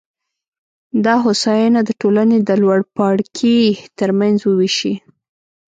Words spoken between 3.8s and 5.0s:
ترمنځ ووېشي.